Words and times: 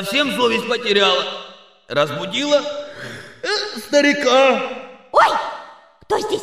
Совсем 0.00 0.34
совесть 0.34 0.66
потеряла. 0.66 1.26
Разбудила 1.86 2.62
э, 3.42 3.48
старика. 3.80 4.62
Ой, 5.12 5.26
кто 6.00 6.18
здесь? 6.20 6.40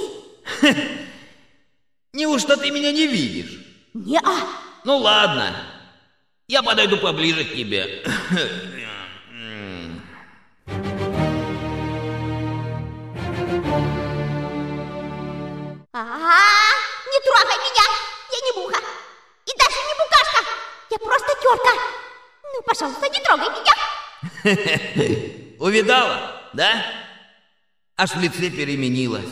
Неужто 2.13 2.55
ты 2.55 2.69
меня 2.69 2.91
не 2.91 3.07
видишь? 3.07 3.57
Не-а. 3.95 4.47
Ну 4.83 4.97
ладно, 4.97 5.55
я 6.47 6.61
подойду 6.61 6.97
поближе 6.97 7.45
к 7.45 7.55
тебе. 7.55 8.03
Ага, 15.93 16.37
не 17.11 17.19
трогай 17.25 17.57
меня, 17.65 17.85
я 18.33 18.39
не 18.39 18.61
муха. 18.61 18.79
И 19.47 19.51
даже 19.57 19.77
не 19.77 19.93
букашка, 19.97 20.43
я 20.91 20.97
просто 20.99 21.33
терка. 21.41 21.96
Ну, 22.57 22.63
пожалуйста, 22.63 23.07
не 23.09 23.19
трогай 23.19 23.49
меня. 23.49 23.73
Увидала, 25.59 26.41
да? 26.53 26.83
Аж 27.95 28.11
в 28.15 28.19
лице 28.19 28.49
переменилась. 28.49 29.29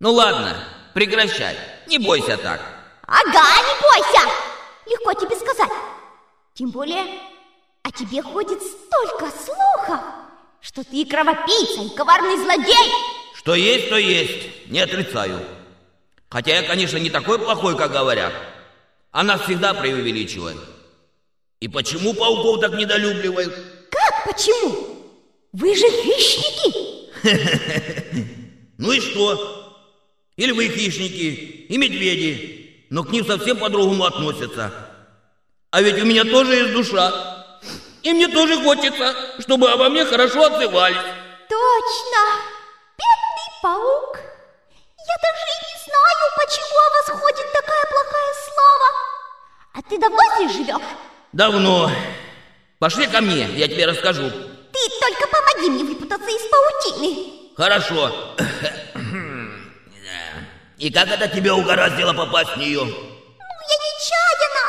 Ну 0.00 0.12
ладно, 0.12 0.56
прекращай, 0.92 1.56
не 1.86 1.98
бойся 1.98 2.36
так. 2.36 2.60
Ага, 3.06 3.44
не 3.62 3.74
бойся. 3.80 4.28
Легко 4.86 5.12
тебе 5.14 5.36
сказать. 5.36 5.70
Тем 6.54 6.70
более, 6.70 7.04
о 7.84 7.92
тебе 7.92 8.22
ходит 8.22 8.60
столько 8.60 9.30
слухов, 9.30 10.00
что 10.60 10.82
ты 10.82 11.02
и 11.02 11.04
кровопийца, 11.08 11.80
и 11.80 11.94
коварный 11.94 12.38
злодей. 12.38 12.92
Что 13.36 13.54
есть, 13.54 13.88
то 13.88 13.96
есть, 13.96 14.68
не 14.68 14.80
отрицаю. 14.80 15.46
Хотя 16.28 16.56
я, 16.56 16.62
конечно, 16.66 16.96
не 16.96 17.10
такой 17.10 17.38
плохой, 17.38 17.76
как 17.76 17.92
говорят. 17.92 18.32
Она 19.12 19.38
всегда 19.38 19.74
преувеличивает. 19.74 20.73
И 21.60 21.68
почему 21.68 22.12
пауков 22.14 22.60
так 22.60 22.74
недолюбливают? 22.74 23.54
Как 23.90 24.24
почему? 24.24 24.96
Вы 25.52 25.74
же 25.74 25.86
хищники. 25.88 26.94
Ну 28.76 28.90
и 28.90 29.00
что? 29.00 29.64
И 30.36 30.46
львы 30.46 30.68
хищники, 30.68 31.66
и 31.68 31.78
медведи, 31.78 32.86
но 32.90 33.04
к 33.04 33.10
ним 33.10 33.24
совсем 33.24 33.56
по-другому 33.56 34.04
относятся. 34.04 34.72
А 35.70 35.80
ведь 35.80 36.02
у 36.02 36.04
меня 36.04 36.24
тоже 36.24 36.56
есть 36.56 36.72
душа. 36.72 37.56
И 38.02 38.12
мне 38.12 38.28
тоже 38.28 38.62
хочется, 38.62 39.14
чтобы 39.40 39.70
обо 39.70 39.88
мне 39.88 40.04
хорошо 40.04 40.44
отзывались. 40.44 40.96
Точно. 41.48 42.20
Бедный 42.98 43.50
паук. 43.62 44.18
Я 44.18 45.16
даже 45.22 45.44
и 45.50 45.64
не 45.70 45.78
знаю, 45.84 46.24
почему 46.36 46.78
о 46.78 46.90
вас 46.90 47.20
ходит 47.22 47.52
такая 47.52 47.84
плохая 47.90 48.34
слава. 48.44 48.88
А 49.74 49.82
ты 49.88 49.98
давно 49.98 50.18
здесь 50.36 50.52
живешь? 50.52 50.82
Давно. 51.34 51.90
Пошли 52.78 53.08
ко 53.08 53.20
мне, 53.20 53.48
я 53.56 53.66
тебе 53.66 53.86
расскажу. 53.86 54.30
Ты 54.30 54.80
только 55.00 55.26
помоги 55.26 55.68
мне 55.68 55.82
выпутаться 55.82 56.30
из 56.30 56.42
паутины. 56.48 57.54
Хорошо. 57.56 58.36
И 60.78 60.92
как 60.92 61.08
это 61.08 61.26
тебя 61.26 61.56
угораздило 61.56 62.12
попасть 62.12 62.50
в 62.50 62.56
нее? 62.56 62.84
Ну, 62.84 62.86
я 62.86 63.76
нечаянно. 63.82 64.64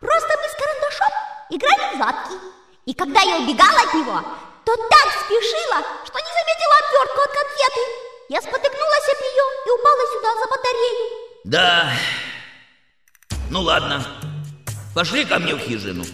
Просто 0.00 0.28
мы 0.36 0.48
с 0.48 0.56
карандашом 0.60 1.12
играли 1.48 1.94
в 1.94 1.98
задки. 1.98 2.34
И 2.84 2.92
когда 2.92 3.22
я 3.22 3.36
убегала 3.38 3.80
от 3.80 3.94
него, 3.94 4.20
то 4.66 4.76
так 4.76 5.08
спешила, 5.24 5.80
что 6.04 6.18
не 6.18 6.32
заметила 6.36 6.74
отвертку 6.84 7.20
от 7.22 7.32
конфеты. 7.32 7.80
Я 8.28 8.42
спотыкнулась 8.42 9.08
об 9.08 9.20
нее 9.22 9.44
и 9.64 9.70
упала 9.70 10.06
сюда 10.12 10.34
за 10.34 10.46
батарею. 10.48 11.06
Да. 11.44 11.92
Ну 13.48 13.62
ладно. 13.62 14.17
Пошли 14.98 15.24
ко 15.24 15.38
мне 15.38 15.54
в 15.54 15.60
хижину. 15.60 16.04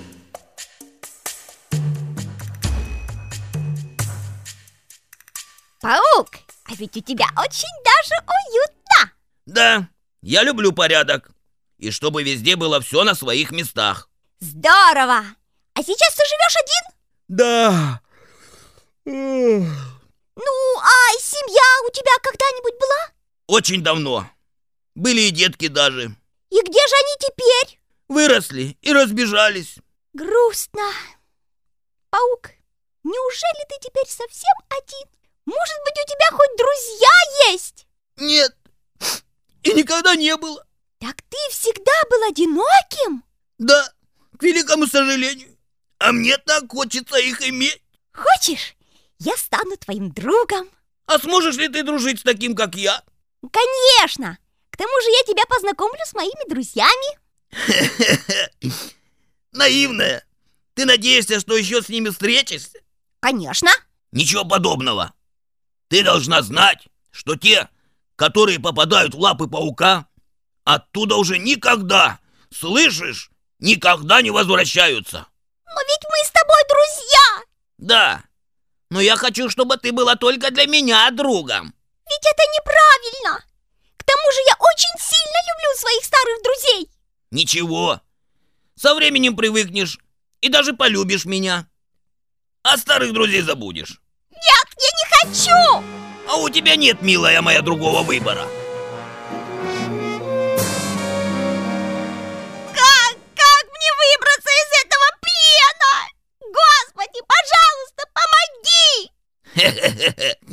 Паук, 5.81 6.29
а 6.67 6.75
ведь 6.75 6.95
у 6.95 7.01
тебя 7.01 7.25
очень 7.39 7.67
даже 7.83 8.15
уютно. 8.29 9.13
Да, 9.47 9.89
я 10.21 10.43
люблю 10.43 10.73
порядок. 10.73 11.31
И 11.79 11.91
чтобы 11.91 12.25
везде 12.25 12.57
было 12.57 12.79
все 12.83 13.05
на 13.05 13.15
своих 13.15 13.53
местах. 13.53 14.11
Здорово. 14.41 15.25
А 15.73 15.83
сейчас 15.83 16.15
ты 16.15 16.23
живешь 16.27 16.57
один? 16.63 16.99
Да. 17.29 18.01
Ну, 19.07 19.65
а 20.83 21.19
семья 21.19 21.89
у 21.89 21.91
тебя 21.91 22.13
когда-нибудь 22.23 22.75
была? 22.79 23.13
Очень 23.47 23.83
давно. 23.83 24.29
Были 24.95 25.23
и 25.23 25.31
детки 25.31 25.69
даже. 25.69 26.15
И 26.51 26.61
где 26.61 26.87
же 26.87 26.95
они 27.01 27.31
теперь? 27.31 27.81
Выросли 28.09 28.77
и 28.81 28.93
разбежались. 28.93 29.77
Грустно. 30.13 30.83
Паук, 32.11 32.51
неужели 33.03 33.69
ты 33.69 33.77
теперь 33.81 34.07
совсем 34.07 34.55
один? 34.69 35.09
Может 35.47 35.77
быть, 35.85 35.99
у 36.03 36.07
тебя 36.07 36.31
хоть 36.31 36.57
друзья 36.57 37.53
есть? 37.53 37.87
Нет, 38.17 38.57
и 39.65 39.73
никогда 39.73 40.15
не 40.15 40.37
было. 40.37 40.65
Так 40.99 41.17
ты 41.23 41.37
всегда 41.51 41.93
был 42.11 42.23
одиноким? 42.29 43.25
Да, 43.59 43.93
к 44.39 44.43
великому 44.43 44.87
сожалению. 44.87 45.57
А 45.99 46.13
мне 46.13 46.37
так 46.39 46.71
хочется 46.71 47.17
их 47.17 47.43
иметь. 47.49 47.83
Хочешь, 48.13 48.77
я 49.19 49.37
стану 49.37 49.77
твоим 49.77 50.13
другом? 50.13 50.69
А 51.07 51.19
сможешь 51.19 51.57
ли 51.57 51.69
ты 51.69 51.83
дружить 51.83 52.21
с 52.21 52.23
таким, 52.23 52.55
как 52.55 52.75
я? 52.75 53.03
Конечно! 53.51 54.39
К 54.71 54.77
тому 54.77 55.01
же 55.03 55.11
я 55.11 55.23
тебя 55.25 55.45
познакомлю 55.47 56.01
с 56.05 56.15
моими 56.15 56.49
друзьями. 56.49 57.19
Наивная. 59.53 60.25
Ты 60.75 60.85
надеешься, 60.87 61.41
что 61.41 61.57
еще 61.57 61.83
с 61.83 61.89
ними 61.89 62.11
встретишься? 62.11 62.79
Конечно. 63.21 63.71
Ничего 64.13 64.45
подобного. 64.45 65.13
Ты 65.89 66.03
должна 66.03 66.43
знать, 66.43 66.89
что 67.11 67.37
те, 67.37 67.69
которые 68.17 68.59
попадают 68.59 69.15
в 69.15 69.21
лапы 69.21 69.47
паука, 69.47 70.07
оттуда 70.65 71.17
уже 71.17 71.39
никогда, 71.39 72.19
слышишь, 72.53 73.31
никогда 73.59 74.23
не 74.23 74.31
возвращаются. 74.31 75.27
Но 75.67 75.81
ведь 75.83 76.05
мы 76.11 76.27
с 76.27 76.31
тобой 76.31 76.63
друзья. 76.69 77.45
Да, 77.79 78.25
но 78.91 79.01
я 79.01 79.17
хочу, 79.17 79.51
чтобы 79.51 79.77
ты 79.77 79.93
была 79.93 80.17
только 80.17 80.51
для 80.51 80.67
меня 80.67 81.11
другом. 81.11 81.75
Ведь 82.09 82.27
это 82.27 82.43
неправильно. 82.57 83.45
К 83.97 84.05
тому 84.05 84.33
же 84.33 84.41
я 84.47 84.55
очень 84.59 84.99
сильно 85.01 85.39
люблю 85.51 85.77
своих 85.77 86.05
старых 86.05 86.43
друзей. 86.43 86.94
Ничего, 87.31 88.01
со 88.77 88.95
временем 88.95 89.37
привыкнешь 89.37 89.99
и 90.41 90.49
даже 90.49 90.73
полюбишь 90.75 91.25
меня. 91.25 91.69
А 92.63 92.77
старых 92.79 93.13
друзей 93.13 93.43
забудешь. 93.43 94.01
Нет, 94.31 94.69
я 94.79 94.91
не 94.99 95.05
хочу! 95.33 95.85
А 96.29 96.37
у 96.37 96.49
тебя 96.49 96.77
нет, 96.77 97.03
милая 97.03 97.43
моя, 97.43 97.61
другого 97.61 98.03
выбора. 98.03 98.47
Как, 102.73 103.17
как 103.35 103.65
мне 103.71 103.91
выбраться 104.01 104.51
из 104.51 104.71
этого 104.85 105.07
плена? 105.21 105.95
Господи, 106.41 107.21
пожалуйста, 107.29 108.03
помоги! 108.15 109.11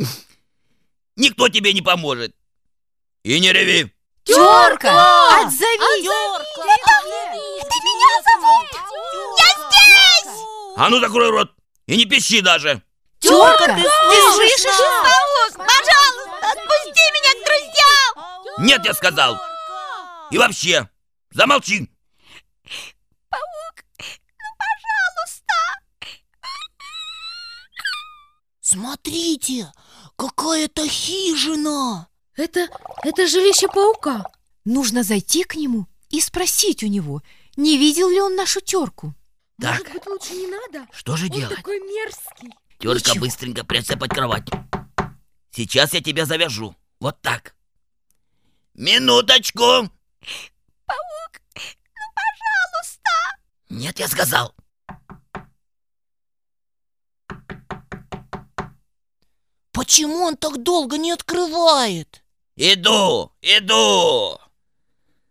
Никто 1.15 1.49
тебе 1.49 1.73
не 1.73 1.81
поможет. 1.81 2.35
И 3.23 3.39
не 3.39 3.53
реви. 3.53 3.93
Терка! 4.23 5.41
Отзовись! 5.41 5.90
А 10.81 10.89
ну 10.89 10.99
закрой 10.99 11.29
рот 11.29 11.51
и 11.85 11.95
не 11.95 12.05
пищи 12.05 12.41
даже. 12.41 12.81
Терка, 13.19 13.67
ты 13.67 13.83
слышишь? 14.33 14.79
Паук, 14.79 15.67
пожалуйста, 15.67 16.47
отпусти 16.49 17.05
меня 17.13 17.33
к 17.35 17.45
друзьям! 17.45 18.65
Нет, 18.65 18.85
я 18.85 18.95
сказал. 18.95 19.39
И 20.31 20.39
вообще, 20.39 20.89
замолчи. 21.29 21.87
Паук, 23.29 23.83
ну, 23.99 24.49
пожалуйста! 24.57 25.53
Смотрите, 28.61 29.71
какая-то 30.15 30.87
хижина! 30.87 32.07
Это, 32.35 32.67
это 33.03 33.27
жилище 33.27 33.67
паука. 33.67 34.25
Нужно 34.65 35.03
зайти 35.03 35.43
к 35.43 35.53
нему 35.53 35.85
и 36.09 36.19
спросить 36.19 36.81
у 36.81 36.87
него, 36.87 37.21
не 37.55 37.77
видел 37.77 38.09
ли 38.09 38.19
он 38.19 38.35
нашу 38.35 38.61
терку. 38.61 39.13
Так. 39.61 39.77
Может 39.79 39.93
быть, 39.93 40.05
лучше 40.07 40.33
не 40.33 40.47
надо? 40.47 40.87
Что 40.91 41.15
же 41.15 41.25
Он 41.25 41.31
делать? 41.31 41.55
такой 41.55 41.79
мерзкий. 41.79 42.49
Терка, 42.79 43.11
Ничего. 43.11 43.25
быстренько 43.25 43.63
прицепать 43.63 44.09
кровать. 44.09 44.47
Сейчас 45.51 45.93
я 45.93 46.01
тебя 46.01 46.25
завяжу. 46.25 46.75
Вот 46.99 47.21
так. 47.21 47.55
Минуточку. 48.73 49.59
Паук, 49.61 51.41
ну 51.55 52.07
пожалуйста. 52.15 53.11
Нет, 53.69 53.99
я 53.99 54.07
сказал. 54.07 54.55
Почему 59.71 60.23
он 60.23 60.37
так 60.37 60.61
долго 60.63 60.97
не 60.97 61.11
открывает? 61.11 62.23
Иду, 62.55 63.31
иду. 63.41 64.39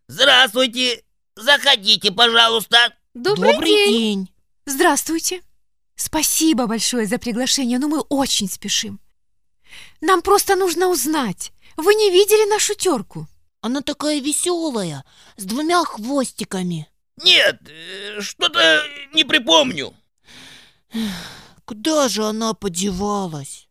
Здравствуйте. 0.08 1.04
Заходите, 1.36 2.10
пожалуйста. 2.10 2.94
Добрый, 3.14 3.58
день. 3.64 3.92
день. 3.92 4.32
Здравствуйте. 4.66 5.42
Спасибо 5.96 6.66
большое 6.66 7.06
за 7.06 7.18
приглашение, 7.18 7.80
но 7.80 7.88
мы 7.88 8.00
очень 8.00 8.48
спешим. 8.48 9.00
Нам 10.00 10.22
просто 10.22 10.54
нужно 10.54 10.88
узнать, 10.88 11.52
вы 11.76 11.94
не 11.94 12.10
видели 12.10 12.48
нашу 12.48 12.74
терку? 12.74 13.26
Она 13.62 13.82
такая 13.82 14.20
веселая, 14.20 15.04
с 15.36 15.44
двумя 15.44 15.84
хвостиками. 15.84 16.88
Нет, 17.22 17.60
э, 17.68 18.20
что-то 18.20 18.82
не 19.12 19.24
припомню. 19.24 19.92
Куда 21.64 22.08
же 22.08 22.24
она 22.24 22.54
подевалась? 22.54 23.68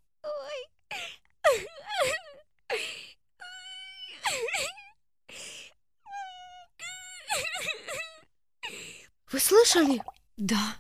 Вы 9.32 9.40
слышали? 9.40 10.02
Да. 10.38 10.76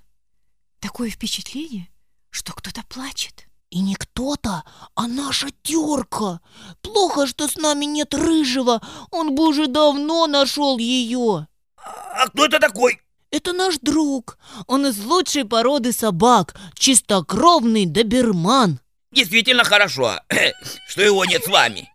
Такое 0.79 1.09
впечатление, 1.09 1.89
что 2.29 2.53
кто-то 2.53 2.83
плачет. 2.87 3.45
И 3.69 3.81
не 3.81 3.93
кто-то, 3.93 4.63
а 4.95 5.07
наша 5.07 5.49
терка. 5.61 6.41
Плохо, 6.81 7.27
что 7.27 7.47
с 7.47 7.55
нами 7.55 7.85
нет 7.85 8.15
рыжего. 8.15 8.81
Он 9.11 9.35
бы 9.35 9.47
уже 9.47 9.67
давно 9.67 10.25
нашел 10.25 10.79
ее. 10.79 11.47
А 11.75 12.27
кто 12.29 12.45
это 12.45 12.59
такой? 12.59 12.99
Это 13.29 13.53
наш 13.53 13.77
друг. 13.77 14.39
Он 14.65 14.87
из 14.87 14.97
лучшей 15.03 15.45
породы 15.45 15.91
собак. 15.91 16.59
Чистокровный 16.73 17.85
доберман. 17.85 18.79
Действительно 19.11 19.63
хорошо, 19.63 20.19
что 20.87 21.01
его 21.03 21.25
нет 21.25 21.43
с 21.43 21.47
вами. 21.47 21.91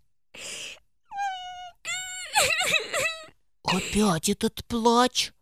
Опять 3.64 4.28
этот 4.28 4.64
плач. 4.66 5.33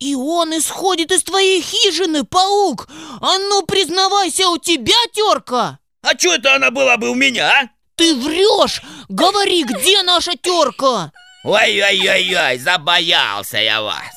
И 0.00 0.14
он 0.14 0.56
исходит 0.56 1.12
из 1.12 1.22
твоей 1.22 1.60
хижины, 1.60 2.24
паук! 2.24 2.88
А 3.20 3.36
ну, 3.36 3.62
признавайся, 3.66 4.48
у 4.48 4.56
тебя 4.56 4.96
терка! 5.12 5.78
А 6.02 6.18
что 6.18 6.34
это 6.34 6.54
она 6.54 6.70
была 6.70 6.96
бы 6.96 7.10
у 7.10 7.14
меня, 7.14 7.50
а? 7.50 7.68
Ты 7.96 8.14
врешь! 8.14 8.80
Говори, 9.10 9.62
где 9.62 10.02
наша 10.02 10.32
терка? 10.38 11.12
Ой-ой-ой-ой, 11.44 12.58
забоялся 12.58 13.58
я 13.58 13.82
вас. 13.82 14.14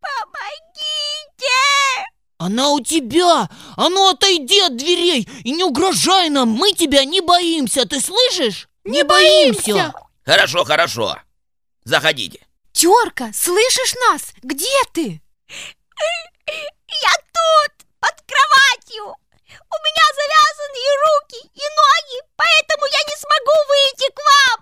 Помогите! 0.00 1.46
Она 2.36 2.72
у 2.72 2.80
тебя! 2.80 3.48
А 3.76 3.88
ну, 3.88 4.10
отойди 4.10 4.60
от 4.60 4.76
дверей 4.76 5.26
и 5.44 5.52
не 5.52 5.64
угрожай 5.64 6.28
нам! 6.28 6.50
Мы 6.50 6.72
тебя 6.72 7.06
не 7.06 7.22
боимся, 7.22 7.86
ты 7.86 8.00
слышишь? 8.00 8.68
Не, 8.84 9.02
боимся! 9.02 9.94
Хорошо, 10.26 10.64
хорошо. 10.64 11.16
Заходите. 11.84 12.46
Терка, 12.72 13.30
слышишь 13.34 13.94
нас? 14.08 14.32
Где 14.42 14.66
ты? 14.92 15.20
Я 16.48 17.14
тут, 17.32 17.86
под 18.00 18.14
кроватью. 18.26 19.04
У 19.04 19.76
меня 19.84 20.04
завязанные 20.18 20.90
руки 21.04 21.50
и 21.54 21.64
ноги, 21.80 22.18
поэтому 22.36 22.86
я 22.86 23.02
не 23.08 23.16
смогу 23.16 23.56
выйти 23.68 24.08
к 24.12 24.20
вам. 24.30 24.60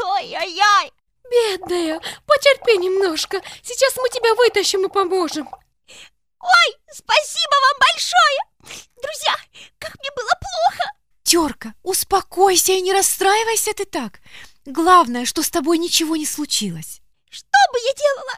Ой-ой-ой. 0.14 0.92
Бедная, 1.30 2.00
потерпи 2.26 2.78
немножко. 2.78 3.42
Сейчас 3.62 3.96
мы 3.96 4.08
тебя 4.08 4.34
вытащим 4.34 4.86
и 4.86 4.88
поможем. 4.88 5.48
Ой, 6.40 6.76
спасибо 6.90 7.54
вам 7.60 7.80
большое. 7.80 8.80
Друзья, 9.02 9.34
как 9.78 9.94
мне 9.98 10.10
было 10.16 10.32
плохо. 10.40 10.92
Терка, 11.24 11.74
успокойся 11.82 12.72
и 12.72 12.80
не 12.80 12.92
расстраивайся 12.92 13.74
ты 13.74 13.84
так. 13.84 14.20
Главное, 14.68 15.24
что 15.24 15.42
с 15.42 15.48
тобой 15.48 15.78
ничего 15.78 16.14
не 16.14 16.26
случилось. 16.26 17.00
Что 17.30 17.46
бы 17.72 17.78
я 17.78 17.94
делала, 17.94 18.34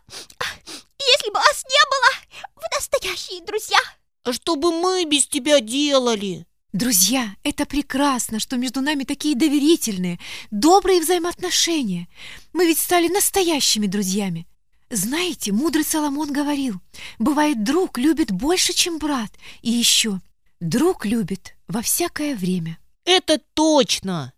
если 1.01 1.29
бы 1.29 1.35
вас 1.35 1.65
не 1.65 1.83
было? 1.91 2.45
Вы 2.55 2.63
настоящие 2.73 3.45
друзья. 3.45 3.79
А 4.23 4.33
что 4.33 4.55
бы 4.55 4.71
мы 4.71 5.05
без 5.07 5.27
тебя 5.27 5.59
делали? 5.59 6.47
Друзья, 6.73 7.35
это 7.43 7.67
прекрасно, 7.67 8.39
что 8.39 8.59
между 8.59 8.81
нами 8.81 9.03
такие 9.03 9.35
доверительные, 9.35 10.21
добрые 10.53 11.01
взаимоотношения. 11.01 12.07
Мы 12.53 12.65
ведь 12.69 12.79
стали 12.79 13.09
настоящими 13.09 13.89
друзьями. 13.89 14.47
Знаете, 14.89 15.51
мудрый 15.51 15.83
Соломон 15.83 16.33
говорил, 16.33 16.81
бывает, 17.19 17.65
друг 17.65 17.99
любит 17.99 18.31
больше, 18.31 18.73
чем 18.73 18.99
брат. 18.99 19.33
И 19.63 19.71
еще, 19.73 20.21
друг 20.61 21.07
любит 21.07 21.57
во 21.67 21.83
всякое 21.83 22.37
время. 22.37 22.79
Это 23.05 23.41
точно! 23.55 24.33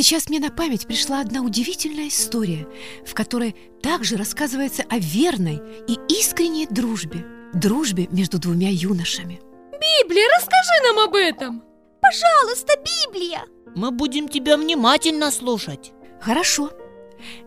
Сейчас 0.00 0.28
мне 0.28 0.38
на 0.38 0.50
память 0.50 0.86
пришла 0.86 1.20
одна 1.20 1.42
удивительная 1.42 2.06
история, 2.06 2.68
в 3.04 3.14
которой 3.14 3.56
также 3.82 4.16
рассказывается 4.16 4.84
о 4.88 4.96
верной 4.96 5.60
и 5.88 5.98
искренней 6.08 6.68
дружбе. 6.68 7.26
Дружбе 7.52 8.06
между 8.12 8.38
двумя 8.38 8.68
юношами. 8.70 9.40
Библия, 9.72 10.24
расскажи 10.36 10.84
нам 10.84 11.00
об 11.00 11.16
этом. 11.16 11.64
Пожалуйста, 12.00 12.74
Библия. 12.76 13.42
Мы 13.74 13.90
будем 13.90 14.28
тебя 14.28 14.56
внимательно 14.56 15.32
слушать. 15.32 15.90
Хорошо. 16.20 16.70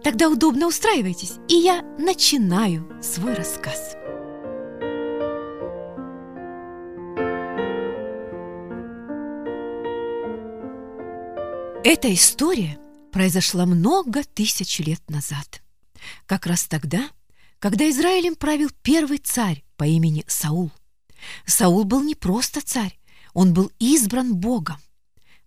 Тогда 0.03 0.27
удобно 0.27 0.67
устраивайтесь, 0.67 1.35
и 1.47 1.53
я 1.53 1.81
начинаю 1.97 3.01
свой 3.01 3.33
рассказ. 3.33 3.95
Эта 11.83 12.13
история 12.13 12.77
произошла 13.11 13.65
много 13.65 14.23
тысяч 14.23 14.77
лет 14.77 15.01
назад. 15.09 15.63
Как 16.27 16.45
раз 16.45 16.65
тогда, 16.65 17.09
когда 17.57 17.89
Израилем 17.89 18.35
правил 18.35 18.69
первый 18.83 19.17
царь 19.17 19.63
по 19.77 19.85
имени 19.85 20.23
Саул. 20.27 20.71
Саул 21.47 21.83
был 21.85 22.03
не 22.03 22.13
просто 22.13 22.61
царь, 22.61 22.99
он 23.33 23.55
был 23.55 23.71
избран 23.79 24.35
Богом. 24.35 24.77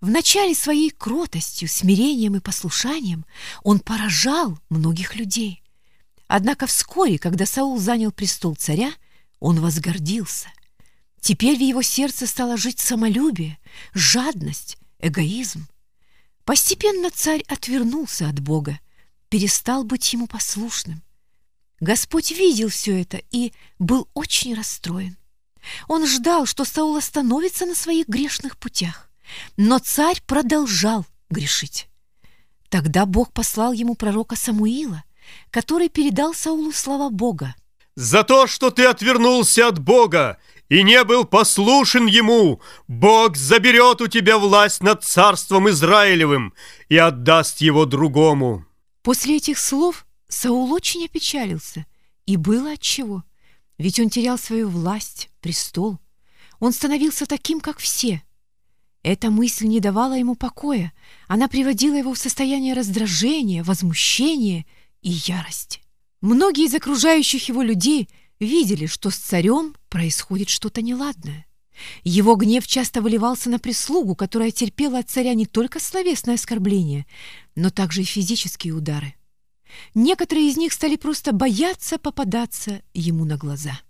В 0.01 0.11
начале 0.11 0.57
своей 0.57 0.91
кротостью, 0.91 1.69
смирением 1.69 2.35
и 2.35 2.41
послушанием 2.41 3.25
он 3.63 3.79
поражал 3.79 4.59
многих 4.71 5.15
людей. 5.15 5.63
Однако 6.27 6.67
вскоре, 6.67 7.17
когда 7.17 7.47
Саул 7.47 7.79
занял 7.79 8.11
престол 8.11 8.57
царя, 8.57 8.93
он 9.39 9.61
возгордился. 9.61 10.49
Теперь 11.21 11.57
в 11.57 11.63
его 11.63 11.83
сердце 11.83 12.27
стало 12.27 12.57
жить 12.57 12.81
самолюбие, 12.81 13.57
жадность, 13.93 14.79
эгоизм. 14.99 15.69
Постепенно 16.45 17.11
царь 17.11 17.43
отвернулся 17.49 18.29
от 18.29 18.41
Бога, 18.41 18.79
перестал 19.29 19.85
быть 19.85 20.13
ему 20.13 20.27
послушным. 20.27 21.03
Господь 21.81 22.31
видел 22.31 22.69
все 22.69 23.01
это 23.01 23.21
и 23.31 23.53
был 23.79 24.09
очень 24.15 24.55
расстроен. 24.55 25.17
Он 25.89 26.07
ждал, 26.07 26.47
что 26.47 26.65
Саул 26.65 26.97
остановится 26.97 27.67
на 27.67 27.75
своих 27.75 28.09
грешных 28.09 28.59
путях, 28.59 29.11
но 29.57 29.79
царь 29.79 30.21
продолжал 30.27 31.07
грешить. 31.31 31.89
Тогда 32.69 33.07
Бог 33.07 33.33
послал 33.33 33.73
ему 33.73 33.95
пророка 33.95 34.37
Самуила, 34.37 35.05
который 35.51 35.89
передал 35.89 36.35
Саулу 36.35 36.73
слова 36.73 37.09
Бога. 37.09 37.55
За 37.97 38.25
то, 38.25 38.47
что 38.47 38.71
ты 38.71 38.87
отвернулся 38.87 39.69
от 39.69 39.79
Бога 39.79 40.39
и 40.69 40.83
не 40.83 41.05
был 41.05 41.25
послушен 41.25 42.07
Ему, 42.07 42.61
Бог 42.89 43.37
заберет 43.37 44.01
у 44.01 44.09
тебя 44.09 44.39
власть 44.39 44.83
над 44.83 45.05
царством 45.05 45.69
Израилевым 45.69 46.55
и 46.89 46.97
отдаст 46.97 47.61
его 47.61 47.85
другому. 47.85 48.65
После 49.03 49.37
этих 49.37 49.59
слов 49.59 50.07
Саул 50.29 50.73
очень 50.73 51.05
опечалился, 51.05 51.87
и 52.27 52.37
было 52.37 52.73
отчего. 52.73 53.23
Ведь 53.79 54.01
он 54.01 54.09
терял 54.09 54.39
свою 54.39 54.69
власть, 54.69 55.29
престол. 55.41 55.99
Он 56.61 56.73
становился 56.73 57.27
таким, 57.27 57.61
как 57.61 57.79
все. 57.79 58.23
Эта 59.03 59.31
мысль 59.31 59.67
не 59.67 59.81
давала 59.81 60.15
ему 60.15 60.35
покоя. 60.35 60.93
Она 61.29 61.47
приводила 61.49 61.95
его 61.95 62.15
в 62.15 62.19
состояние 62.19 62.73
раздражения, 62.73 63.63
возмущения 63.63 64.65
и 65.03 65.11
ярости. 65.11 65.83
Многие 66.23 66.65
из 66.65 66.75
окружающих 66.75 67.49
его 67.49 67.61
людей 67.61 68.09
видели, 68.41 68.87
что 68.87 69.11
с 69.11 69.17
царем 69.17 69.75
происходит 69.89 70.49
что-то 70.49 70.83
неладное. 70.83 71.47
Его 72.05 72.37
гнев 72.37 72.67
часто 72.67 73.03
выливался 73.03 73.51
на 73.51 73.59
прислугу, 73.59 74.15
которая 74.15 74.51
терпела 74.51 75.01
от 75.01 75.11
царя 75.11 75.35
не 75.35 75.47
только 75.47 75.81
словесное 75.81 76.37
оскорбление, 76.37 77.07
но 77.57 77.71
также 77.71 78.03
и 78.03 78.05
физические 78.05 78.75
удары. 78.75 79.15
Некоторые 79.95 80.49
из 80.49 80.57
них 80.57 80.73
стали 80.73 80.97
просто 80.97 81.33
бояться 81.33 81.99
попадаться 81.99 82.83
ему 82.93 83.25
на 83.25 83.37
глаза. 83.37 83.81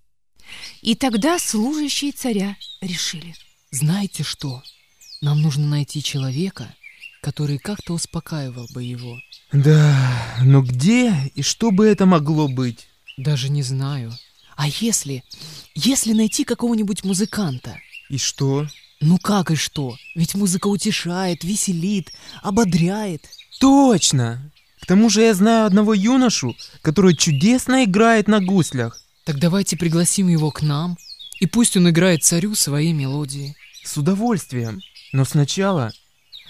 И 0.83 0.95
тогда 0.95 1.39
служащие 1.39 2.13
царя 2.13 2.57
решили. 2.81 3.35
Знаете 3.71 4.23
что? 4.23 4.63
Нам 5.21 5.43
нужно 5.43 5.67
найти 5.67 6.03
человека, 6.03 6.75
который 7.23 7.59
как-то 7.59 7.95
успокаивал 7.95 8.67
бы 8.73 8.83
его. 8.83 9.19
Да, 9.53 10.39
но 10.43 10.63
где 10.63 11.31
и 11.35 11.43
что 11.43 11.71
бы 11.71 11.87
это 11.87 12.07
могло 12.07 12.49
быть? 12.49 12.89
Даже 13.17 13.49
не 13.49 13.63
знаю. 13.63 14.13
А 14.57 14.69
если... 14.69 15.25
Если 15.75 16.13
найти 16.13 16.45
какого-нибудь 16.45 17.05
музыканта? 17.05 17.79
И 18.09 18.19
что? 18.19 18.67
Ну 19.01 19.19
как 19.19 19.51
и 19.51 19.57
что? 19.57 19.97
Ведь 20.15 20.35
музыка 20.35 20.69
утешает, 20.69 21.43
веселит, 21.43 22.13
ободряет. 22.43 23.29
Точно! 23.59 24.53
К 24.81 24.87
тому 24.87 25.11
же 25.11 25.23
я 25.23 25.35
знаю 25.35 25.67
одного 25.67 25.95
юношу, 25.95 26.55
который 26.83 27.17
чудесно 27.17 27.85
играет 27.85 28.29
на 28.29 28.41
гуслях. 28.41 29.01
Так 29.25 29.39
давайте 29.39 29.77
пригласим 29.77 30.29
его 30.29 30.51
к 30.51 30.63
нам, 30.63 30.99
и 31.41 31.47
пусть 31.47 31.77
он 31.77 31.89
играет 31.89 32.23
царю 32.23 32.55
свои 32.55 32.93
мелодии. 32.93 33.57
С 33.83 33.97
удовольствием. 33.97 34.81
Но 35.13 35.25
сначала 35.25 35.93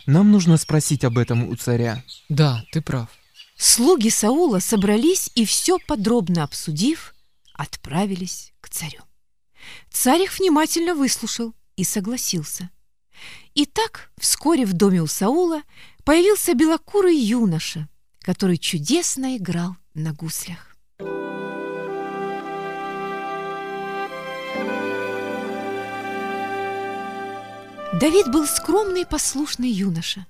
нам 0.06 0.30
нужно 0.30 0.56
спросить 0.56 1.04
об 1.04 1.18
этом 1.18 1.48
у 1.48 1.54
царя. 1.56 2.02
Да, 2.28 2.64
ты 2.72 2.80
прав. 2.80 3.08
Слуги 3.56 4.08
Саула 4.08 4.58
собрались 4.58 5.30
и 5.34 5.44
все 5.44 5.78
подробно 5.78 6.42
обсудив, 6.42 7.13
отправились 7.54 8.52
к 8.60 8.68
царю. 8.68 9.00
Царь 9.90 10.22
их 10.22 10.38
внимательно 10.38 10.94
выслушал 10.94 11.54
и 11.76 11.84
согласился. 11.84 12.70
Итак, 13.54 14.10
вскоре 14.18 14.66
в 14.66 14.72
доме 14.72 15.00
у 15.00 15.06
Саула 15.06 15.62
появился 16.04 16.54
белокурый 16.54 17.16
юноша, 17.16 17.88
который 18.20 18.58
чудесно 18.58 19.36
играл 19.36 19.76
на 19.94 20.12
гуслях. 20.12 20.74
Давид 28.00 28.28
был 28.32 28.44
скромный 28.46 29.02
и 29.02 29.08
послушный 29.08 29.70
юноша. 29.70 30.26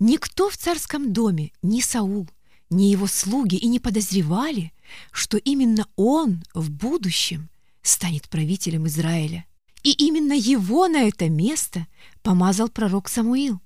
Никто 0.00 0.50
в 0.50 0.56
царском 0.56 1.12
доме, 1.12 1.52
ни 1.62 1.80
Саул, 1.80 2.28
ни 2.70 2.84
его 2.84 3.06
слуги 3.06 3.54
и 3.54 3.68
не 3.68 3.78
подозревали, 3.78 4.72
что 5.12 5.36
именно 5.36 5.86
он 5.96 6.42
в 6.54 6.70
будущем 6.70 7.48
станет 7.82 8.28
правителем 8.28 8.86
Израиля. 8.86 9.46
И 9.82 9.92
именно 9.92 10.32
его 10.32 10.88
на 10.88 11.08
это 11.08 11.28
место 11.28 11.86
помазал 12.22 12.68
пророк 12.68 13.08
Самуил. 13.08 13.60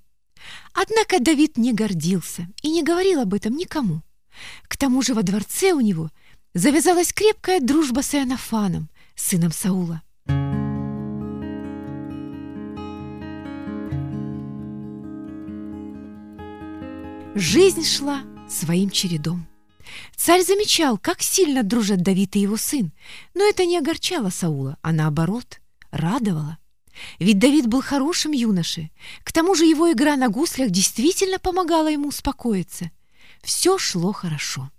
Однако 0.73 1.19
Давид 1.19 1.57
не 1.57 1.73
гордился 1.73 2.47
и 2.61 2.69
не 2.69 2.83
говорил 2.83 3.21
об 3.21 3.33
этом 3.33 3.55
никому. 3.55 4.01
К 4.67 4.77
тому 4.77 5.01
же 5.01 5.13
во 5.13 5.23
дворце 5.23 5.71
у 5.71 5.79
него 5.79 6.09
завязалась 6.53 7.13
крепкая 7.13 7.59
дружба 7.59 8.01
с 8.01 8.13
Иоаннафаном, 8.15 8.89
сыном 9.15 9.51
Саула. 9.51 10.01
Жизнь 17.35 17.85
шла 17.85 18.23
своим 18.49 18.89
чередом. 18.89 19.47
Царь 20.15 20.43
замечал, 20.43 20.97
как 20.97 21.21
сильно 21.21 21.63
дружат 21.63 22.01
Давид 22.01 22.35
и 22.35 22.39
его 22.39 22.57
сын, 22.57 22.91
но 23.33 23.43
это 23.43 23.65
не 23.65 23.77
огорчало 23.77 24.29
Саула, 24.29 24.77
а 24.81 24.91
наоборот, 24.91 25.59
радовало. 25.91 26.57
Ведь 27.19 27.39
Давид 27.39 27.67
был 27.67 27.81
хорошим 27.81 28.31
юношей, 28.31 28.91
к 29.23 29.31
тому 29.31 29.55
же 29.55 29.65
его 29.65 29.91
игра 29.91 30.15
на 30.15 30.29
гуслях 30.29 30.69
действительно 30.69 31.39
помогала 31.39 31.87
ему 31.87 32.09
успокоиться. 32.09 32.91
Все 33.41 33.77
шло 33.77 34.11
хорошо. 34.11 34.69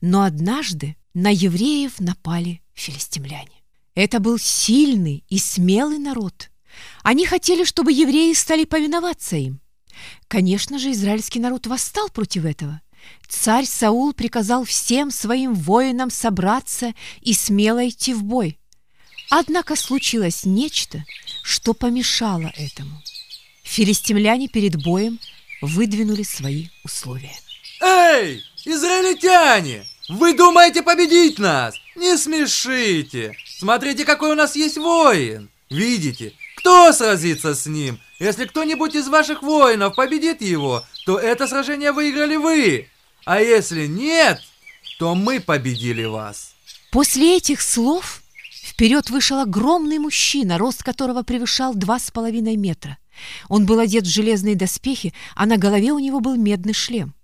Но 0.00 0.22
однажды 0.22 0.96
на 1.14 1.32
евреев 1.32 1.98
напали 1.98 2.62
филистимляне. 2.74 3.62
Это 3.94 4.20
был 4.20 4.38
сильный 4.38 5.24
и 5.28 5.38
смелый 5.38 5.98
народ. 5.98 6.50
Они 7.02 7.24
хотели, 7.24 7.64
чтобы 7.64 7.92
евреи 7.92 8.34
стали 8.34 8.64
повиноваться 8.64 9.36
им. 9.36 9.60
Конечно 10.28 10.78
же, 10.78 10.92
израильский 10.92 11.40
народ 11.40 11.66
восстал 11.66 12.10
против 12.10 12.44
этого. 12.44 12.82
Царь 13.28 13.66
Саул 13.66 14.12
приказал 14.12 14.64
всем 14.64 15.10
своим 15.10 15.54
воинам 15.54 16.10
собраться 16.10 16.94
и 17.20 17.32
смело 17.32 17.86
идти 17.88 18.14
в 18.14 18.22
бой. 18.22 18.58
Однако 19.30 19.76
случилось 19.76 20.44
нечто, 20.44 21.04
что 21.42 21.74
помешало 21.74 22.52
этому. 22.56 23.02
Филистимляне 23.64 24.48
перед 24.48 24.82
боем 24.82 25.18
выдвинули 25.60 26.22
свои 26.22 26.68
условия. 26.84 27.36
Эй, 27.80 28.42
израильтяне! 28.64 29.84
Вы 30.08 30.34
думаете 30.34 30.82
победить 30.82 31.38
нас? 31.38 31.74
Не 31.96 32.16
смешите! 32.16 33.36
Смотрите, 33.58 34.04
какой 34.04 34.32
у 34.32 34.34
нас 34.34 34.54
есть 34.54 34.78
воин! 34.78 35.50
Видите, 35.68 36.32
кто 36.56 36.92
сразится 36.92 37.54
с 37.54 37.66
ним? 37.66 37.98
Если 38.18 38.44
кто-нибудь 38.44 38.94
из 38.94 39.08
ваших 39.08 39.42
воинов 39.42 39.96
победит 39.96 40.40
его, 40.40 40.84
то 41.04 41.18
это 41.18 41.46
сражение 41.48 41.92
выиграли 41.92 42.36
вы. 42.36 42.88
А 43.26 43.40
если 43.40 43.86
нет, 43.86 44.40
то 45.00 45.16
мы 45.16 45.40
победили 45.40 46.04
вас. 46.04 46.54
После 46.92 47.36
этих 47.36 47.60
слов 47.60 48.22
вперед 48.62 49.10
вышел 49.10 49.40
огромный 49.40 49.98
мужчина, 49.98 50.58
рост 50.58 50.84
которого 50.84 51.22
превышал 51.24 51.74
два 51.74 51.98
с 51.98 52.12
половиной 52.12 52.56
метра. 52.56 52.98
Он 53.48 53.66
был 53.66 53.80
одет 53.80 54.04
в 54.04 54.10
железные 54.10 54.54
доспехи, 54.54 55.12
а 55.34 55.46
на 55.46 55.56
голове 55.56 55.90
у 55.90 55.98
него 55.98 56.20
был 56.20 56.36
медный 56.36 56.72
шлем. 56.72 57.14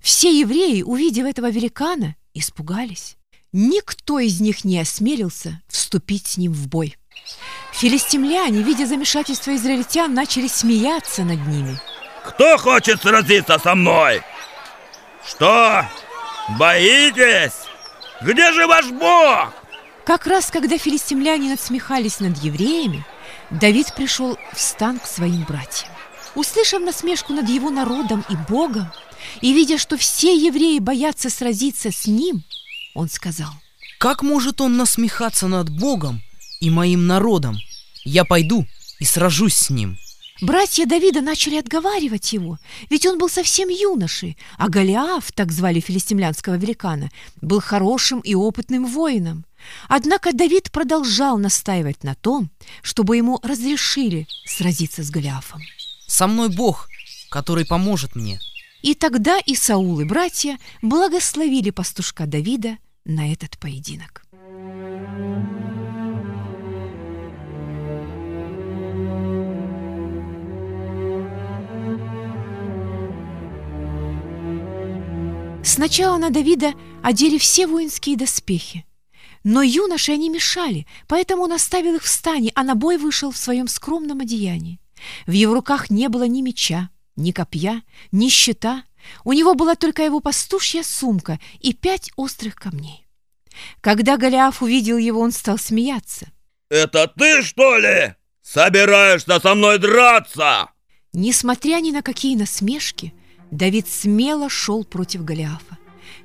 Все 0.00 0.30
евреи, 0.38 0.82
увидев 0.82 1.26
этого 1.26 1.50
великана, 1.50 2.14
испугались. 2.32 3.16
Никто 3.52 4.20
из 4.20 4.40
них 4.40 4.64
не 4.64 4.78
осмелился 4.78 5.60
вступить 5.66 6.28
с 6.28 6.36
ним 6.36 6.52
в 6.52 6.68
бой. 6.68 6.96
Филистимляне, 7.72 8.62
видя 8.62 8.86
замешательство 8.86 9.56
израильтян, 9.56 10.14
начали 10.14 10.46
смеяться 10.46 11.24
над 11.24 11.44
ними. 11.48 11.76
Кто 12.24 12.56
хочет 12.56 13.02
сразиться 13.02 13.58
со 13.58 13.74
мной? 13.74 14.22
Что? 15.30 15.86
Боитесь? 16.58 17.52
Где 18.20 18.52
же 18.52 18.66
ваш 18.66 18.86
Бог? 18.90 19.54
Как 20.04 20.26
раз 20.26 20.50
когда 20.50 20.76
филистимляне 20.76 21.50
надсмехались 21.50 22.18
над 22.18 22.36
евреями, 22.38 23.06
Давид 23.50 23.94
пришел 23.94 24.36
в 24.52 24.60
стан 24.60 24.98
к 24.98 25.06
своим 25.06 25.44
братьям. 25.44 25.88
Услышав 26.34 26.82
насмешку 26.82 27.32
над 27.32 27.48
его 27.48 27.70
народом 27.70 28.24
и 28.28 28.34
Богом, 28.48 28.90
и 29.40 29.52
видя, 29.52 29.78
что 29.78 29.96
все 29.96 30.34
евреи 30.34 30.80
боятся 30.80 31.30
сразиться 31.30 31.92
с 31.92 32.06
ним, 32.06 32.42
он 32.94 33.08
сказал, 33.08 33.50
Как 33.98 34.22
может 34.22 34.60
он 34.60 34.76
насмехаться 34.76 35.46
над 35.46 35.70
Богом 35.70 36.22
и 36.60 36.70
моим 36.70 37.06
народом? 37.06 37.56
Я 38.04 38.24
пойду 38.24 38.66
и 38.98 39.04
сражусь 39.04 39.54
с 39.54 39.70
ним. 39.70 39.96
Братья 40.40 40.86
Давида 40.86 41.20
начали 41.20 41.56
отговаривать 41.56 42.32
его, 42.32 42.58
ведь 42.88 43.04
он 43.06 43.18
был 43.18 43.28
совсем 43.28 43.68
юношей, 43.68 44.38
а 44.56 44.68
Голиаф, 44.68 45.32
так 45.32 45.52
звали 45.52 45.80
филистимлянского 45.80 46.54
великана, 46.54 47.10
был 47.42 47.60
хорошим 47.60 48.20
и 48.20 48.34
опытным 48.34 48.86
воином. 48.86 49.44
Однако 49.88 50.32
Давид 50.32 50.72
продолжал 50.72 51.36
настаивать 51.36 52.04
на 52.04 52.14
том, 52.14 52.50
чтобы 52.82 53.18
ему 53.18 53.38
разрешили 53.42 54.26
сразиться 54.46 55.02
с 55.02 55.10
Голиафом. 55.10 55.60
Со 56.06 56.26
мной 56.26 56.48
Бог, 56.48 56.88
который 57.30 57.66
поможет 57.66 58.16
мне. 58.16 58.40
И 58.82 58.94
тогда 58.94 59.38
и 59.38 59.54
Саул, 59.54 60.00
и 60.00 60.04
братья 60.04 60.58
благословили 60.80 61.70
пастушка 61.70 62.26
Давида 62.26 62.78
на 63.04 63.30
этот 63.30 63.58
поединок. 63.58 64.22
Сначала 75.80 76.18
на 76.18 76.28
Давида 76.28 76.74
одели 77.02 77.38
все 77.38 77.66
воинские 77.66 78.14
доспехи. 78.14 78.84
Но 79.44 79.62
юноши 79.62 80.12
они 80.12 80.28
мешали, 80.28 80.86
поэтому 81.08 81.44
он 81.44 81.54
оставил 81.54 81.94
их 81.94 82.02
в 82.02 82.06
стане, 82.06 82.52
а 82.54 82.64
на 82.64 82.74
бой 82.74 82.98
вышел 82.98 83.30
в 83.30 83.38
своем 83.38 83.66
скромном 83.66 84.20
одеянии. 84.20 84.78
В 85.26 85.32
его 85.32 85.54
руках 85.54 85.88
не 85.88 86.10
было 86.10 86.24
ни 86.24 86.42
меча, 86.42 86.90
ни 87.16 87.32
копья, 87.32 87.80
ни 88.12 88.28
щита. 88.28 88.84
У 89.24 89.32
него 89.32 89.54
была 89.54 89.74
только 89.74 90.02
его 90.02 90.20
пастушья 90.20 90.82
сумка 90.82 91.40
и 91.60 91.72
пять 91.72 92.10
острых 92.16 92.56
камней. 92.56 93.08
Когда 93.80 94.18
Голиаф 94.18 94.60
увидел 94.60 94.98
его, 94.98 95.18
он 95.22 95.32
стал 95.32 95.56
смеяться. 95.56 96.26
Это 96.68 97.08
ты, 97.08 97.42
что 97.42 97.78
ли? 97.78 98.16
Собираешься 98.42 99.40
со 99.40 99.54
мной 99.54 99.78
драться? 99.78 100.68
Несмотря 101.14 101.80
ни 101.80 101.90
на 101.90 102.02
какие 102.02 102.36
насмешки, 102.36 103.14
Давид 103.50 103.88
смело 103.88 104.48
шел 104.48 104.84
против 104.84 105.24
Голиафа. 105.24 105.78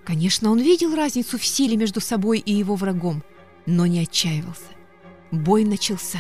Конечно, 0.03 0.51
он 0.51 0.59
видел 0.59 0.95
разницу 0.95 1.37
в 1.37 1.45
силе 1.45 1.75
между 1.75 1.99
собой 1.99 2.39
и 2.39 2.53
его 2.53 2.75
врагом, 2.75 3.23
но 3.65 3.85
не 3.85 4.01
отчаивался. 4.01 4.71
Бой 5.31 5.63
начался. 5.63 6.19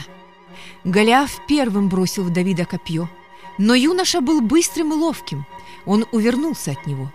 Голиаф 0.83 1.39
первым 1.47 1.89
бросил 1.89 2.23
в 2.23 2.33
Давида 2.33 2.65
копье, 2.65 3.09
но 3.57 3.75
юноша 3.75 4.21
был 4.21 4.41
быстрым 4.41 4.93
и 4.93 4.95
ловким. 4.95 5.45
Он 5.85 6.05
увернулся 6.11 6.71
от 6.71 6.85
него. 6.87 7.11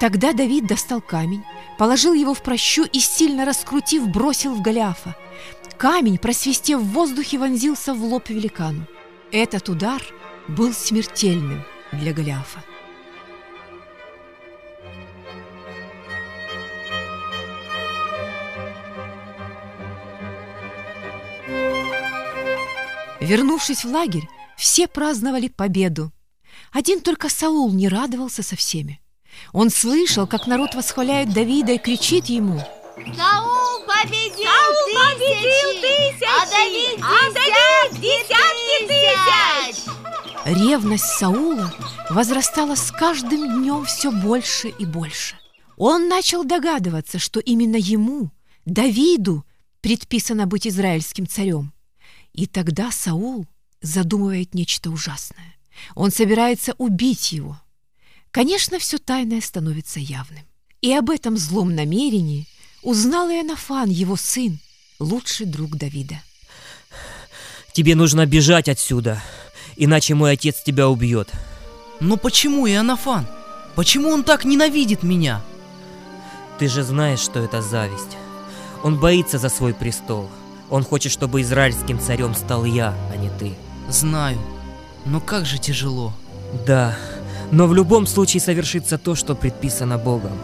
Тогда 0.00 0.32
Давид 0.32 0.66
достал 0.66 1.00
камень, 1.00 1.44
положил 1.78 2.14
его 2.14 2.34
в 2.34 2.42
прощу 2.42 2.84
и, 2.84 2.98
сильно 2.98 3.44
раскрутив, 3.44 4.08
бросил 4.08 4.54
в 4.54 4.62
Голиафа. 4.62 5.14
Камень, 5.78 6.18
просвистев 6.18 6.80
в 6.80 6.92
воздухе, 6.92 7.38
вонзился 7.38 7.94
в 7.94 8.02
лоб 8.02 8.28
великану. 8.28 8.86
Этот 9.30 9.68
удар 9.68 10.02
был 10.48 10.72
смертельным 10.72 11.62
для 11.92 12.12
Голиафа. 12.12 12.64
Вернувшись 23.30 23.84
в 23.84 23.88
лагерь, 23.92 24.28
все 24.56 24.88
праздновали 24.88 25.46
победу. 25.46 26.10
Один 26.72 27.00
только 27.00 27.28
Саул 27.28 27.72
не 27.72 27.88
радовался 27.88 28.42
со 28.42 28.56
всеми. 28.56 29.00
Он 29.52 29.70
слышал, 29.70 30.26
как 30.26 30.48
народ 30.48 30.74
восхваляет 30.74 31.32
Давида 31.32 31.74
и 31.74 31.78
кричит 31.78 32.26
ему 32.26 32.58
Саул 32.96 33.86
победил 33.86 34.48
Саул 34.50 34.88
победил 34.98 35.80
тысячи, 35.80 36.24
а 36.24 36.44
Давид, 36.50 37.00
а 37.00 37.30
Давид 37.32 38.00
десятки 38.00 38.88
тысяч! 38.88 39.84
Ревность 40.44 41.04
Саула 41.04 41.72
возрастала 42.10 42.74
с 42.74 42.90
каждым 42.90 43.60
днем 43.60 43.84
все 43.84 44.10
больше 44.10 44.70
и 44.70 44.84
больше. 44.84 45.36
Он 45.76 46.08
начал 46.08 46.42
догадываться, 46.42 47.20
что 47.20 47.38
именно 47.38 47.76
ему, 47.76 48.32
Давиду, 48.64 49.44
предписано 49.82 50.48
быть 50.48 50.66
израильским 50.66 51.28
царем. 51.28 51.72
И 52.32 52.46
тогда 52.46 52.90
Саул 52.90 53.46
задумывает 53.80 54.54
нечто 54.54 54.90
ужасное. 54.90 55.56
Он 55.94 56.10
собирается 56.10 56.74
убить 56.78 57.32
его. 57.32 57.60
Конечно, 58.30 58.78
все 58.78 58.98
тайное 58.98 59.40
становится 59.40 59.98
явным. 59.98 60.44
И 60.80 60.92
об 60.92 61.10
этом 61.10 61.36
злом 61.36 61.74
намерении 61.74 62.46
узнал 62.82 63.28
и 63.28 63.36
Анафан, 63.36 63.90
его 63.90 64.16
сын, 64.16 64.58
лучший 64.98 65.46
друг 65.46 65.76
Давида. 65.76 66.22
Тебе 67.72 67.94
нужно 67.94 68.26
бежать 68.26 68.68
отсюда, 68.68 69.22
иначе 69.76 70.14
мой 70.14 70.32
отец 70.32 70.62
тебя 70.62 70.88
убьет. 70.88 71.30
Но 72.00 72.16
почему 72.16 72.66
Иоаннафан? 72.66 73.26
Почему 73.74 74.10
он 74.10 74.24
так 74.24 74.44
ненавидит 74.44 75.02
меня? 75.02 75.42
Ты 76.58 76.68
же 76.68 76.82
знаешь, 76.82 77.20
что 77.20 77.40
это 77.40 77.62
зависть. 77.62 78.16
Он 78.82 78.98
боится 78.98 79.38
за 79.38 79.48
свой 79.48 79.74
престол. 79.74 80.30
Он 80.70 80.84
хочет, 80.84 81.12
чтобы 81.12 81.40
израильским 81.40 81.98
царем 81.98 82.34
стал 82.34 82.64
я, 82.64 82.94
а 83.12 83.16
не 83.16 83.30
ты. 83.38 83.54
Знаю. 83.88 84.38
Но 85.04 85.20
как 85.20 85.46
же 85.46 85.58
тяжело. 85.58 86.12
Да, 86.66 86.96
но 87.50 87.66
в 87.66 87.74
любом 87.74 88.06
случае 88.06 88.40
совершится 88.40 88.98
то, 88.98 89.14
что 89.14 89.34
предписано 89.34 89.98
Богом. 89.98 90.38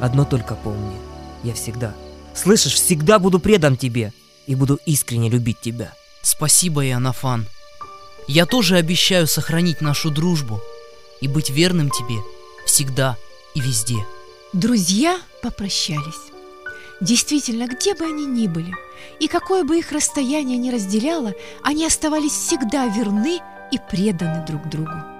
Одно 0.00 0.24
только 0.24 0.54
помни. 0.54 0.96
Я 1.44 1.54
всегда, 1.54 1.94
слышишь, 2.34 2.74
всегда 2.74 3.18
буду 3.18 3.38
предан 3.38 3.76
тебе 3.76 4.12
и 4.46 4.54
буду 4.54 4.80
искренне 4.86 5.30
любить 5.30 5.60
тебя. 5.60 5.92
Спасибо, 6.22 6.84
Иоаннафан. 6.86 7.46
Я 8.26 8.44
тоже 8.44 8.76
обещаю 8.76 9.26
сохранить 9.26 9.80
нашу 9.80 10.10
дружбу 10.10 10.60
и 11.20 11.28
быть 11.28 11.50
верным 11.50 11.90
тебе 11.90 12.16
всегда 12.66 13.16
и 13.54 13.60
везде. 13.60 13.96
Друзья 14.52 15.18
попрощались. 15.42 16.32
Действительно, 17.00 17.66
где 17.66 17.94
бы 17.94 18.04
они 18.04 18.26
ни 18.26 18.46
были, 18.46 18.72
и 19.20 19.28
какое 19.28 19.64
бы 19.64 19.78
их 19.78 19.92
расстояние 19.92 20.58
ни 20.58 20.70
разделяло, 20.70 21.34
они 21.62 21.86
оставались 21.86 22.32
всегда 22.32 22.86
верны 22.86 23.40
и 23.70 23.78
преданы 23.90 24.44
друг 24.46 24.68
другу. 24.68 25.17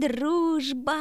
Дружба! 0.00 0.98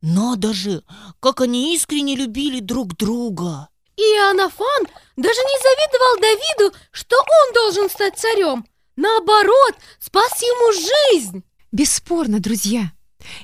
Надо 0.00 0.52
же, 0.52 0.82
как 1.20 1.40
они 1.40 1.74
искренне 1.74 2.14
любили 2.14 2.60
друг 2.60 2.96
друга. 2.96 3.68
И 3.96 4.02
Иоаннафан 4.02 4.86
даже 5.16 5.40
не 5.40 5.58
завидовал 5.62 6.20
Давиду, 6.20 6.76
что 6.92 7.16
он 7.16 7.54
должен 7.54 7.90
стать 7.90 8.18
царем. 8.18 8.66
Наоборот, 8.94 9.74
спас 9.98 10.40
ему 10.42 10.72
жизнь. 10.72 11.42
Бесспорно, 11.72 12.40
друзья, 12.40 12.92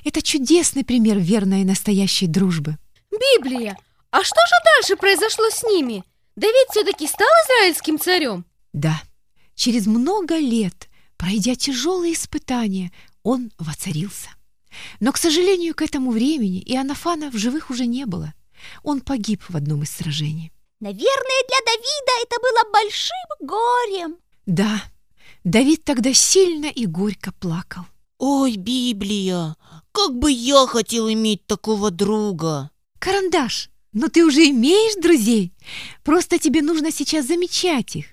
это 0.05 0.21
чудесный 0.21 0.85
пример 0.85 1.17
верной 1.17 1.61
и 1.61 1.65
настоящей 1.65 2.27
дружбы. 2.27 2.77
Библия, 3.11 3.77
а 4.11 4.23
что 4.23 4.39
же 4.47 4.55
дальше 4.75 4.95
произошло 4.95 5.49
с 5.49 5.63
ними? 5.63 6.03
Давид 6.35 6.67
все-таки 6.71 7.07
стал 7.07 7.27
израильским 7.45 7.99
царем? 7.99 8.45
Да, 8.73 9.01
через 9.55 9.85
много 9.85 10.37
лет, 10.37 10.87
пройдя 11.17 11.55
тяжелые 11.55 12.13
испытания, 12.13 12.91
он 13.23 13.51
воцарился. 13.57 14.29
Но, 14.99 15.11
к 15.11 15.17
сожалению, 15.17 15.75
к 15.75 15.81
этому 15.81 16.11
времени 16.11 16.61
Иоаннафана 16.65 17.29
в 17.31 17.37
живых 17.37 17.69
уже 17.69 17.85
не 17.85 18.05
было. 18.05 18.33
Он 18.83 19.01
погиб 19.01 19.41
в 19.47 19.55
одном 19.55 19.83
из 19.83 19.91
сражений. 19.91 20.51
Наверное, 20.79 21.43
для 21.47 21.57
Давида 21.65 22.13
это 22.23 22.35
было 22.41 22.71
большим 22.73 23.47
горем. 23.47 24.17
Да, 24.45 24.83
Давид 25.43 25.83
тогда 25.83 26.13
сильно 26.13 26.67
и 26.67 26.85
горько 26.85 27.31
плакал. 27.31 27.83
Ой, 28.17 28.55
Библия, 28.55 29.55
как 29.91 30.17
бы 30.17 30.31
я 30.31 30.65
хотел 30.67 31.09
иметь 31.11 31.45
такого 31.45 31.91
друга. 31.91 32.71
Карандаш, 32.99 33.69
но 33.91 34.07
ты 34.07 34.25
уже 34.25 34.49
имеешь 34.49 35.01
друзей. 35.01 35.53
Просто 36.03 36.39
тебе 36.39 36.61
нужно 36.61 36.91
сейчас 36.91 37.27
замечать 37.27 37.95
их, 37.95 38.05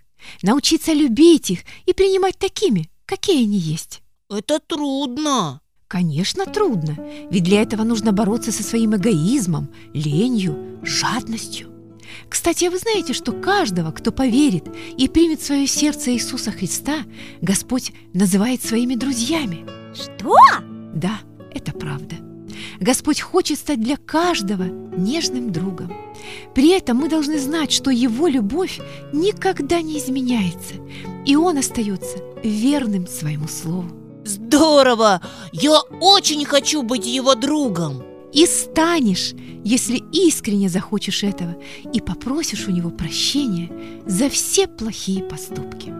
научиться 0.42 0.92
любить 0.92 1.50
их 1.50 1.60
и 1.86 1.92
принимать 1.92 2.38
такими, 2.38 2.90
какие 3.06 3.44
они 3.44 3.58
есть. 3.58 4.02
Это 4.28 4.58
трудно. 4.60 5.60
Конечно, 5.90 6.46
трудно, 6.46 6.96
ведь 7.32 7.42
для 7.42 7.62
этого 7.62 7.82
нужно 7.82 8.12
бороться 8.12 8.52
со 8.52 8.62
своим 8.62 8.94
эгоизмом, 8.94 9.70
ленью, 9.92 10.78
жадностью. 10.84 11.68
Кстати, 12.28 12.66
а 12.66 12.70
вы 12.70 12.78
знаете, 12.78 13.12
что 13.12 13.32
каждого, 13.32 13.90
кто 13.90 14.12
поверит 14.12 14.68
и 14.96 15.08
примет 15.08 15.40
в 15.40 15.46
свое 15.46 15.66
сердце 15.66 16.12
Иисуса 16.12 16.52
Христа, 16.52 16.98
Господь 17.42 17.90
называет 18.14 18.62
своими 18.62 18.94
друзьями? 18.94 19.66
Что? 19.92 20.36
Да, 20.94 21.22
это 21.52 21.72
правда. 21.72 22.14
Господь 22.78 23.20
хочет 23.20 23.58
стать 23.58 23.82
для 23.82 23.96
каждого 23.96 24.66
нежным 24.96 25.50
другом. 25.50 25.92
При 26.54 26.68
этом 26.70 26.98
мы 26.98 27.08
должны 27.08 27.36
знать, 27.40 27.72
что 27.72 27.90
Его 27.90 28.28
любовь 28.28 28.78
никогда 29.12 29.82
не 29.82 29.98
изменяется, 29.98 30.74
и 31.26 31.34
Он 31.34 31.58
остается 31.58 32.18
верным 32.44 33.08
своему 33.08 33.48
слову. 33.48 33.90
Здорово! 34.50 35.20
Я 35.52 35.80
очень 36.00 36.44
хочу 36.44 36.82
быть 36.82 37.06
его 37.06 37.36
другом. 37.36 38.02
И 38.32 38.46
станешь, 38.46 39.32
если 39.64 40.02
искренне 40.12 40.68
захочешь 40.68 41.22
этого 41.22 41.54
и 41.92 42.00
попросишь 42.00 42.66
у 42.66 42.72
него 42.72 42.90
прощения 42.90 43.70
за 44.06 44.28
все 44.28 44.66
плохие 44.66 45.22
поступки. 45.22 45.94